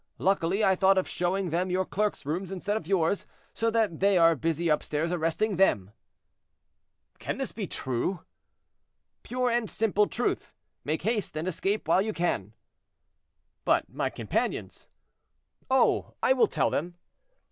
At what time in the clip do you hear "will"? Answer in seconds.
16.33-16.47